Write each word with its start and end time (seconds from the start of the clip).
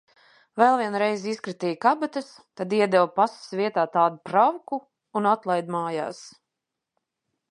Vēl 0.59 0.77
vienu 0.79 0.99
reizi 1.01 1.27
izkratīja 1.33 1.77
kabatas, 1.85 2.31
tad 2.61 2.73
iedeva 2.79 3.11
pases 3.19 3.53
vietā 3.61 3.83
tādu 3.97 4.19
pravku 4.31 4.81
un 5.21 5.29
atlaida 5.35 5.75
mājās. 5.79 6.23